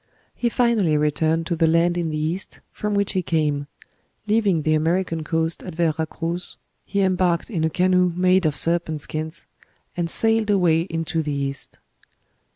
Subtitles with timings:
[0.33, 3.67] He finally returned to the land in the East from which he came:
[4.25, 9.01] leaving the American coast at Vera Cruz, he embarked in a canoe made of serpent
[9.01, 9.45] skins,
[9.95, 11.77] and 'sailed away into the east.'"